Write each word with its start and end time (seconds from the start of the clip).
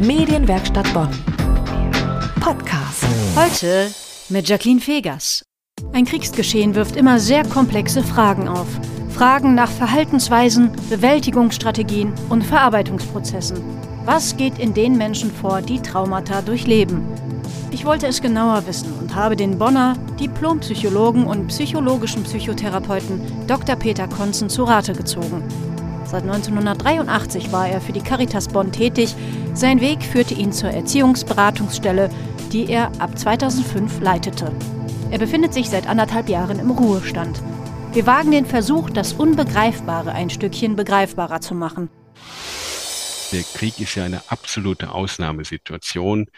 Medienwerkstatt 0.00 0.92
Bonn. 0.94 1.08
Podcast. 2.40 3.04
Heute 3.34 3.90
mit 4.28 4.48
Jacqueline 4.48 4.80
Fegers. 4.80 5.42
Ein 5.92 6.04
Kriegsgeschehen 6.04 6.76
wirft 6.76 6.94
immer 6.94 7.18
sehr 7.18 7.44
komplexe 7.44 8.04
Fragen 8.04 8.46
auf. 8.46 8.68
Fragen 9.10 9.56
nach 9.56 9.70
Verhaltensweisen, 9.70 10.70
Bewältigungsstrategien 10.88 12.12
und 12.28 12.44
Verarbeitungsprozessen. 12.44 13.58
Was 14.04 14.36
geht 14.36 14.58
in 14.60 14.72
den 14.72 14.96
Menschen 14.96 15.32
vor, 15.32 15.62
die 15.62 15.80
Traumata 15.80 16.42
durchleben? 16.42 17.02
Ich 17.72 17.84
wollte 17.84 18.06
es 18.06 18.22
genauer 18.22 18.66
wissen 18.66 18.92
und 19.00 19.16
habe 19.16 19.34
den 19.34 19.58
Bonner 19.58 19.96
Diplompsychologen 20.20 21.24
und 21.24 21.48
psychologischen 21.48 22.22
Psychotherapeuten 22.22 23.20
Dr. 23.48 23.74
Peter 23.74 24.06
Konzen 24.06 24.48
zu 24.48 24.62
Rate 24.62 24.92
gezogen. 24.92 25.42
Seit 26.10 26.22
1983 26.22 27.52
war 27.52 27.68
er 27.68 27.82
für 27.82 27.92
die 27.92 28.00
Caritas 28.00 28.48
Bonn 28.48 28.72
tätig. 28.72 29.14
Sein 29.52 29.82
Weg 29.82 30.02
führte 30.02 30.32
ihn 30.32 30.52
zur 30.52 30.70
Erziehungsberatungsstelle, 30.70 32.08
die 32.50 32.70
er 32.70 32.90
ab 32.98 33.18
2005 33.18 34.00
leitete. 34.00 34.50
Er 35.10 35.18
befindet 35.18 35.52
sich 35.52 35.68
seit 35.68 35.86
anderthalb 35.86 36.30
Jahren 36.30 36.58
im 36.60 36.70
Ruhestand. 36.70 37.42
Wir 37.92 38.06
wagen 38.06 38.30
den 38.30 38.46
Versuch, 38.46 38.88
das 38.88 39.12
Unbegreifbare 39.12 40.12
ein 40.12 40.30
Stückchen 40.30 40.76
begreifbarer 40.76 41.42
zu 41.42 41.54
machen. 41.54 41.90
Der 43.32 43.42
Krieg 43.42 43.78
ist 43.78 43.94
ja 43.94 44.04
eine 44.04 44.22
absolute 44.28 44.92
Ausnahmesituation. 44.92 46.28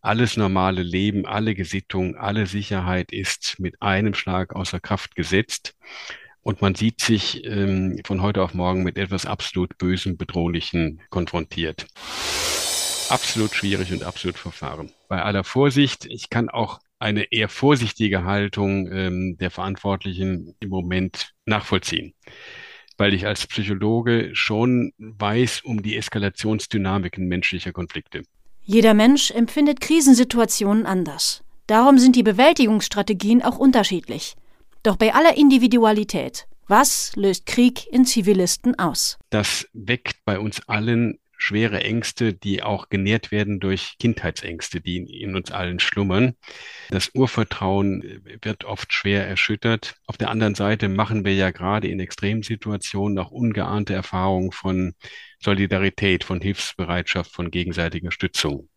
Alles 0.00 0.36
normale 0.38 0.82
Leben, 0.82 1.24
alle 1.24 1.54
Gesittung, 1.54 2.16
alle 2.16 2.46
Sicherheit 2.46 3.12
ist 3.12 3.60
mit 3.60 3.80
einem 3.80 4.14
Schlag 4.14 4.56
außer 4.56 4.80
Kraft 4.80 5.14
gesetzt. 5.14 5.76
Und 6.42 6.62
man 6.62 6.74
sieht 6.74 7.00
sich 7.00 7.44
ähm, 7.44 8.00
von 8.04 8.22
heute 8.22 8.42
auf 8.42 8.54
morgen 8.54 8.82
mit 8.82 8.96
etwas 8.96 9.26
absolut 9.26 9.76
Bösem, 9.78 10.16
Bedrohlichen 10.16 11.00
konfrontiert. 11.10 11.86
Absolut 13.10 13.54
schwierig 13.54 13.92
und 13.92 14.04
absolut 14.04 14.38
verfahren. 14.38 14.90
Bei 15.08 15.22
aller 15.22 15.44
Vorsicht, 15.44 16.06
ich 16.06 16.30
kann 16.30 16.48
auch 16.48 16.78
eine 16.98 17.32
eher 17.32 17.48
vorsichtige 17.48 18.24
Haltung 18.24 18.90
ähm, 18.92 19.36
der 19.38 19.50
Verantwortlichen 19.50 20.54
im 20.60 20.68
Moment 20.68 21.32
nachvollziehen, 21.46 22.14
weil 22.98 23.14
ich 23.14 23.26
als 23.26 23.46
Psychologe 23.46 24.30
schon 24.34 24.92
weiß 24.98 25.62
um 25.62 25.82
die 25.82 25.96
Eskalationsdynamiken 25.96 27.26
menschlicher 27.26 27.72
Konflikte. 27.72 28.22
Jeder 28.62 28.94
Mensch 28.94 29.30
empfindet 29.30 29.80
Krisensituationen 29.80 30.86
anders. 30.86 31.42
Darum 31.66 31.98
sind 31.98 32.16
die 32.16 32.22
Bewältigungsstrategien 32.22 33.42
auch 33.42 33.58
unterschiedlich. 33.58 34.36
Doch 34.82 34.96
bei 34.96 35.12
aller 35.12 35.36
Individualität, 35.36 36.46
was 36.66 37.14
löst 37.14 37.44
Krieg 37.44 37.86
in 37.92 38.06
Zivilisten 38.06 38.78
aus? 38.78 39.18
Das 39.28 39.68
weckt 39.74 40.24
bei 40.24 40.38
uns 40.38 40.66
allen 40.68 41.18
schwere 41.36 41.82
Ängste, 41.82 42.32
die 42.32 42.62
auch 42.62 42.88
genährt 42.88 43.30
werden 43.30 43.60
durch 43.60 43.96
Kindheitsängste, 43.98 44.80
die 44.80 44.98
in 45.20 45.36
uns 45.36 45.50
allen 45.50 45.80
schlummern. 45.80 46.34
Das 46.88 47.10
Urvertrauen 47.14 48.22
wird 48.40 48.64
oft 48.64 48.92
schwer 48.94 49.26
erschüttert. 49.26 49.96
Auf 50.06 50.16
der 50.16 50.30
anderen 50.30 50.54
Seite 50.54 50.88
machen 50.88 51.26
wir 51.26 51.34
ja 51.34 51.50
gerade 51.50 51.88
in 51.88 52.00
Extremsituationen 52.00 53.18
auch 53.18 53.30
ungeahnte 53.30 53.92
Erfahrungen 53.92 54.50
von 54.52 54.94
Solidarität, 55.42 56.24
von 56.24 56.40
Hilfsbereitschaft, 56.40 57.30
von 57.30 57.50
gegenseitiger 57.50 58.12
Stützung. 58.12 58.69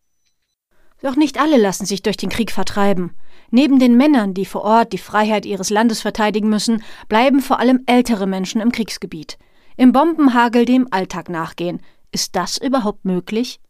Doch 1.02 1.16
nicht 1.16 1.38
alle 1.38 1.58
lassen 1.58 1.86
sich 1.86 2.02
durch 2.02 2.16
den 2.16 2.30
Krieg 2.30 2.50
vertreiben. 2.50 3.14
Neben 3.50 3.78
den 3.78 3.96
Männern, 3.96 4.34
die 4.34 4.46
vor 4.46 4.62
Ort 4.62 4.92
die 4.92 4.98
Freiheit 4.98 5.46
ihres 5.46 5.70
Landes 5.70 6.00
verteidigen 6.00 6.48
müssen, 6.48 6.82
bleiben 7.08 7.40
vor 7.40 7.58
allem 7.58 7.82
ältere 7.86 8.26
Menschen 8.26 8.60
im 8.60 8.72
Kriegsgebiet. 8.72 9.38
Im 9.76 9.92
Bombenhagel 9.92 10.64
dem 10.64 10.88
Alltag 10.90 11.28
nachgehen. 11.28 11.80
Ist 12.10 12.36
das 12.36 12.58
überhaupt 12.58 13.04
möglich? 13.04 13.60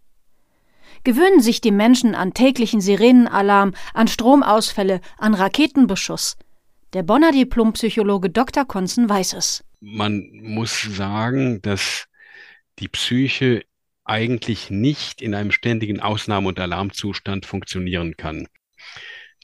Gewöhnen 1.02 1.40
sich 1.40 1.60
die 1.60 1.70
Menschen 1.70 2.14
an 2.14 2.34
täglichen 2.34 2.80
Sirenenalarm, 2.80 3.74
an 3.92 4.08
Stromausfälle, 4.08 5.00
an 5.18 5.34
Raketenbeschuss. 5.34 6.36
Der 6.92 7.02
Bonner 7.02 7.32
Diplompsychologe 7.32 8.30
Dr. 8.30 8.64
Konzen 8.64 9.08
weiß 9.08 9.32
es. 9.34 9.64
Man 9.80 10.30
muss 10.42 10.80
sagen, 10.82 11.60
dass 11.62 12.06
die 12.78 12.88
Psyche 12.88 13.64
eigentlich 14.04 14.70
nicht 14.70 15.22
in 15.22 15.34
einem 15.34 15.50
ständigen 15.50 16.00
Ausnahme- 16.00 16.48
und 16.48 16.60
Alarmzustand 16.60 17.46
funktionieren 17.46 18.16
kann. 18.16 18.48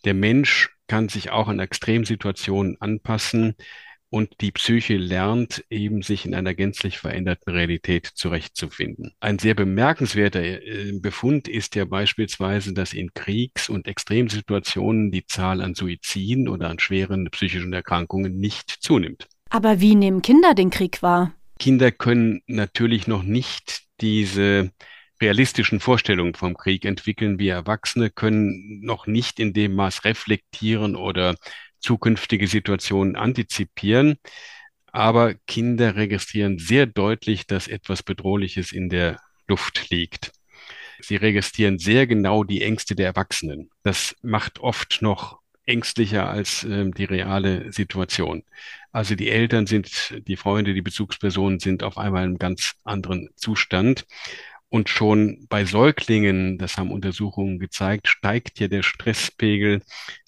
Der 0.05 0.15
Mensch 0.15 0.71
kann 0.87 1.09
sich 1.09 1.31
auch 1.31 1.49
an 1.49 1.61
Extremsituationen 1.61 2.77
anpassen 2.81 3.55
und 4.11 4.41
die 4.41 4.51
Psyche 4.51 4.97
lernt 4.97 5.65
eben 5.71 6.03
sich 6.03 6.27
in 6.27 6.35
einer 6.35 6.53
gänzlich 6.53 6.99
veränderten 6.99 7.53
Realität 7.53 8.07
zurechtzufinden. 8.07 9.13
Ein 9.21 9.39
sehr 9.39 9.55
bemerkenswerter 9.55 10.43
äh, 10.43 10.93
Befund 11.01 11.47
ist 11.47 11.77
ja 11.77 11.85
beispielsweise, 11.85 12.75
dass 12.75 12.93
in 12.93 13.15
Kriegs- 13.15 13.69
und 13.69 13.87
Extremsituationen 13.87 15.13
die 15.13 15.27
Zahl 15.27 15.61
an 15.61 15.77
Suiziden 15.77 16.49
oder 16.49 16.69
an 16.69 16.81
schweren 16.81 17.31
psychischen 17.31 17.73
Erkrankungen 17.73 18.37
nicht 18.37 18.71
zunimmt. 18.81 19.29
Aber 19.49 19.81
wie 19.81 19.95
nehmen 19.95 20.23
Kinder 20.23 20.55
den 20.55 20.71
Krieg 20.71 21.03
wahr? 21.03 21.33
Kinder 21.61 21.93
können 21.93 22.41
natürlich 22.47 23.07
noch 23.07 23.23
nicht 23.23 23.83
diese 24.01 24.73
realistischen 25.21 25.79
Vorstellungen 25.79 26.35
vom 26.35 26.57
Krieg 26.57 26.85
entwickeln. 26.85 27.39
Wir 27.39 27.53
Erwachsene 27.53 28.11
können 28.11 28.81
noch 28.81 29.07
nicht 29.07 29.39
in 29.39 29.53
dem 29.53 29.75
Maß 29.75 30.05
reflektieren 30.05 30.97
oder 30.97 31.37
zukünftige 31.79 32.49
Situationen 32.49 33.15
antizipieren. 33.15 34.17
Aber 34.87 35.35
Kinder 35.47 35.97
registrieren 35.97 36.59
sehr 36.59 36.87
deutlich, 36.87 37.47
dass 37.47 37.69
etwas 37.69 38.03
Bedrohliches 38.03 38.73
in 38.73 38.89
der 38.89 39.21
Luft 39.47 39.91
liegt. 39.91 40.33
Sie 41.01 41.17
registrieren 41.17 41.79
sehr 41.79 42.07
genau 42.07 42.43
die 42.43 42.63
Ängste 42.63 42.95
der 42.95 43.07
Erwachsenen. 43.07 43.71
Das 43.83 44.17
macht 44.23 44.61
oft 44.61 45.03
noch 45.03 45.40
ängstlicher 45.71 46.29
als 46.29 46.65
äh, 46.65 46.91
die 46.91 47.05
reale 47.05 47.73
Situation. 47.73 48.43
Also 48.93 49.15
die 49.15 49.31
Eltern 49.31 49.67
sind, 49.67 50.15
die 50.27 50.37
Freunde, 50.37 50.75
die 50.75 50.83
Bezugspersonen 50.83 51.61
sind 51.61 51.83
auf 51.83 51.97
einmal 51.97 52.25
in 52.25 52.31
einem 52.31 52.39
ganz 52.39 52.75
anderen 52.85 53.31
Zustand. 53.37 54.05
Und 54.69 54.89
schon 54.89 55.47
bei 55.49 55.65
Säuglingen, 55.65 56.59
das 56.59 56.77
haben 56.77 56.93
Untersuchungen 56.93 57.59
gezeigt, 57.59 58.07
steigt 58.07 58.61
ja 58.61 58.69
der 58.69 58.85
Stresspegel, 58.85 59.83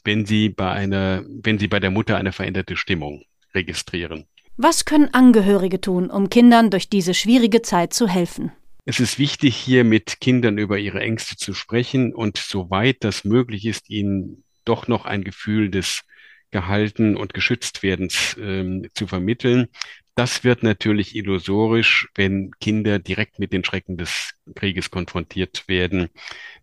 wenn 0.05 0.27
sie 0.27 0.49
bei 0.49 0.71
einer, 0.71 1.25
wenn 1.29 1.59
sie 1.59 1.69
bei 1.69 1.79
der 1.79 1.93
Mutter 1.93 2.17
eine 2.17 2.33
veränderte 2.33 2.77
Stimmung 2.77 3.25
registrieren. 3.55 4.27
Was 4.57 4.85
können 4.85 5.15
Angehörige 5.15 5.81
tun, 5.81 6.11
um 6.11 6.29
Kindern 6.29 6.71
durch 6.71 6.89
diese 6.89 7.15
schwierige 7.15 7.63
Zeit 7.63 7.95
zu 7.95 8.09
helfen? 8.09 8.53
Es 8.85 8.99
ist 8.99 9.19
wichtig, 9.19 9.57
hier 9.57 9.85
mit 9.85 10.21
Kindern 10.21 10.59
über 10.59 10.77
ihre 10.77 11.01
Ängste 11.01 11.37
zu 11.37 11.55
sprechen 11.55 12.13
und 12.13 12.37
soweit 12.37 13.05
das 13.05 13.25
möglich 13.25 13.65
ist, 13.65 13.89
ihnen 13.91 14.43
doch 14.65 14.89
noch 14.89 15.05
ein 15.05 15.25
Gefühl 15.25 15.71
des 15.71 16.03
gehalten 16.51 17.17
und 17.17 17.35
geschützt 17.35 17.83
werdens 17.83 18.37
ähm, 18.39 18.87
zu 18.95 19.07
vermitteln. 19.07 19.69
Das 20.15 20.45
wird 20.45 20.63
natürlich 20.63 21.17
illusorisch, 21.17 22.09
wenn 22.15 22.51
Kinder 22.61 22.99
direkt 22.99 23.39
mit 23.39 23.53
den 23.53 23.65
Schrecken 23.65 23.97
des 23.97 24.35
Krieges 24.55 24.91
konfrontiert 24.91 25.67
werden. 25.69 26.11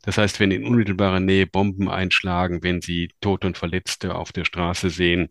Das 0.03 0.19
heißt, 0.19 0.39
wenn 0.39 0.51
in 0.51 0.65
unmittelbarer 0.65 1.19
Nähe 1.19 1.47
Bomben 1.47 1.89
einschlagen, 1.89 2.61
wenn 2.61 2.81
sie 2.81 3.09
Tote 3.21 3.47
und 3.47 3.57
Verletzte 3.57 4.13
auf 4.13 4.31
der 4.31 4.45
Straße 4.45 4.91
sehen, 4.91 5.29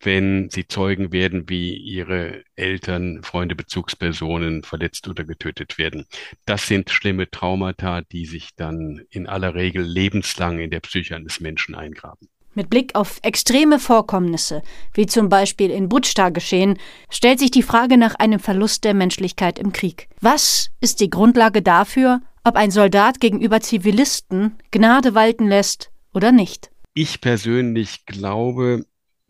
wenn 0.00 0.48
sie 0.50 0.66
Zeugen 0.66 1.12
werden, 1.12 1.48
wie 1.48 1.74
ihre 1.74 2.42
Eltern, 2.56 3.22
Freunde, 3.22 3.54
Bezugspersonen 3.54 4.62
verletzt 4.62 5.08
oder 5.08 5.24
getötet 5.24 5.78
werden. 5.78 6.06
Das 6.46 6.66
sind 6.66 6.90
schlimme 6.90 7.30
Traumata, 7.30 8.02
die 8.02 8.26
sich 8.26 8.50
dann 8.56 9.02
in 9.10 9.26
aller 9.26 9.54
Regel 9.54 9.82
lebenslang 9.82 10.58
in 10.58 10.70
der 10.70 10.80
Psyche 10.80 11.16
eines 11.16 11.40
Menschen 11.40 11.74
eingraben. 11.74 12.28
Mit 12.54 12.68
Blick 12.68 12.96
auf 12.96 13.20
extreme 13.22 13.78
Vorkommnisse, 13.78 14.62
wie 14.92 15.06
zum 15.06 15.28
Beispiel 15.28 15.70
in 15.70 15.88
Butschta 15.88 16.30
geschehen, 16.30 16.78
stellt 17.08 17.38
sich 17.38 17.52
die 17.52 17.62
Frage 17.62 17.96
nach 17.96 18.16
einem 18.16 18.40
Verlust 18.40 18.82
der 18.84 18.92
Menschlichkeit 18.92 19.58
im 19.58 19.72
Krieg. 19.72 20.08
Was 20.20 20.70
ist 20.80 20.98
die 20.98 21.10
Grundlage 21.10 21.62
dafür, 21.62 22.20
ob 22.42 22.56
ein 22.56 22.72
Soldat 22.72 23.20
gegenüber 23.20 23.60
Zivilisten 23.60 24.58
Gnade 24.72 25.14
walten 25.14 25.46
lässt 25.46 25.92
oder 26.12 26.32
nicht? 26.32 26.72
Ich 26.92 27.20
persönlich 27.20 28.04
glaube, 28.04 28.84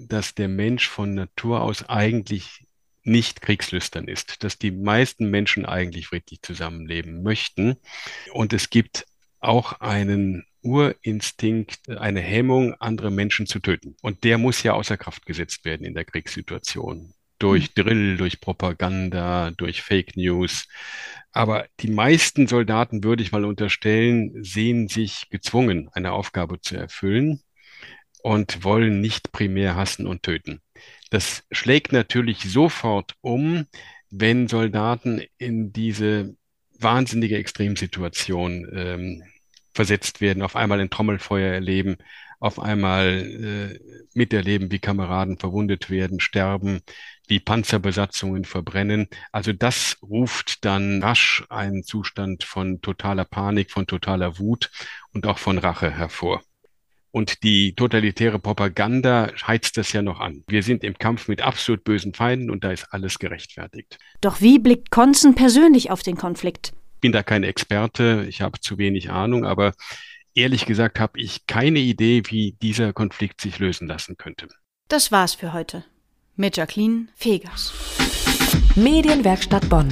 dass 0.09 0.35
der 0.35 0.49
Mensch 0.49 0.89
von 0.89 1.15
Natur 1.15 1.63
aus 1.63 1.89
eigentlich 1.89 2.67
nicht 3.03 3.41
kriegslüstern 3.43 4.09
ist, 4.09 4.45
dass 4.45 4.59
die 4.59 4.71
meisten 4.71 5.31
Menschen 5.31 5.65
eigentlich 5.65 6.09
friedlich 6.09 6.43
zusammenleben 6.43 7.23
möchten. 7.23 7.77
Und 8.33 8.53
es 8.53 8.71
gibt 8.71 9.07
auch 9.41 9.81
einen 9.81 10.45
Urinstinkt, 10.63 11.89
eine 11.89 12.21
Hemmung, 12.21 12.75
andere 12.75 13.11
Menschen 13.11 13.47
zu 13.47 13.61
töten. 13.61 13.97
Und 14.03 14.25
der 14.25 14.37
muss 14.37 14.63
ja 14.63 14.75
außer 14.75 14.99
Kraft 14.99 15.25
gesetzt 15.25 15.65
werden 15.65 15.87
in 15.87 15.95
der 15.95 16.05
Kriegssituation. 16.05 17.15
Durch 17.39 17.71
mhm. 17.71 17.83
Drill, 17.83 18.17
durch 18.19 18.41
Propaganda, 18.41 19.51
durch 19.53 19.81
Fake 19.81 20.15
News. 20.17 20.69
Aber 21.33 21.67
die 21.81 21.91
meisten 21.91 22.47
Soldaten, 22.47 23.03
würde 23.03 23.23
ich 23.23 23.33
mal 23.33 23.47
unterstellen, 23.47 24.45
sehen 24.45 24.89
sich 24.89 25.31
gezwungen, 25.31 25.89
eine 25.93 26.13
Aufgabe 26.13 26.61
zu 26.61 26.77
erfüllen 26.77 27.41
und 28.23 28.65
wollen 28.65 29.01
nicht 29.01 29.33
primär 29.33 29.77
hassen 29.77 30.07
und 30.07 30.23
töten. 30.23 30.61
Das 31.11 31.45
schlägt 31.51 31.93
natürlich 31.93 32.43
sofort 32.43 33.15
um, 33.21 33.67
wenn 34.11 34.49
Soldaten 34.49 35.23
in 35.39 35.73
diese 35.73 36.37
wahnsinnige 36.79 37.37
Extremsituation 37.37 38.69
ähm, 38.73 39.23
versetzt 39.73 40.21
werden, 40.21 40.43
auf 40.43 40.57
einmal 40.57 40.81
ein 40.81 40.91
Trommelfeuer 40.91 41.53
erleben, 41.53 41.97
auf 42.41 42.59
einmal 42.59 43.07
äh, 43.07 43.79
miterleben, 44.15 44.71
wie 44.73 44.79
Kameraden 44.79 45.39
verwundet 45.39 45.91
werden, 45.91 46.21
sterben, 46.21 46.81
wie 47.29 47.39
Panzerbesatzungen 47.39 48.45
verbrennen. 48.45 49.09
Also 49.31 49.53
das 49.53 49.99
ruft 50.03 50.65
dann 50.65 51.03
rasch 51.03 51.45
einen 51.51 51.85
Zustand 51.85 52.45
von 52.45 52.81
totaler 52.81 53.27
Panik, 53.27 53.71
von 53.71 53.87
totaler 53.87 54.39
Wut 54.39 54.71
und 55.13 55.27
auch 55.27 55.39
von 55.39 55.59
Rache 55.59 55.91
hervor. 55.91 56.43
Und 57.13 57.43
die 57.43 57.75
totalitäre 57.75 58.39
Propaganda 58.39 59.31
heizt 59.47 59.77
das 59.77 59.93
ja 59.93 60.03
noch 60.03 60.21
an. 60.21 60.45
Wir 60.47 60.63
sind 60.63 60.85
im 60.85 60.97
Kampf 60.97 61.27
mit 61.29 61.43
absolut 61.43 61.83
bösen 61.83 62.15
Feinden 62.15 62.51
und 62.51 62.63
da 62.63 62.71
ist 62.71 62.87
alles 62.91 63.19
gerechtfertigt. 63.19 63.99
Doch 64.21 64.41
wie 64.41 64.59
blickt 64.59 64.91
Konzen 64.91 65.35
persönlich 65.35 65.91
auf 65.91 66.03
den 66.03 66.17
Konflikt? 66.17 66.73
Ich 66.95 67.01
bin 67.01 67.13
da 67.13 67.23
kein 67.23 67.43
Experte, 67.43 68.27
ich 68.29 68.43
habe 68.43 68.61
zu 68.61 68.79
wenig 68.79 69.11
Ahnung, 69.11 69.45
aber 69.45 69.73
ehrlich 70.35 70.67
gesagt 70.67 71.01
habe 71.01 71.19
ich 71.19 71.47
keine 71.47 71.81
Idee, 71.81 72.23
wie 72.27 72.57
dieser 72.63 72.93
Konflikt 72.93 73.41
sich 73.41 73.59
lösen 73.59 73.89
lassen 73.89 74.17
könnte. 74.17 74.49
Das 74.89 75.11
war's 75.11 75.35
für 75.35 75.53
heute. 75.53 75.85
Mit 76.37 76.57
Jacqueline 76.57 77.09
Fegers. 77.15 77.73
Medienwerkstatt 78.77 79.69
Bonn. 79.69 79.89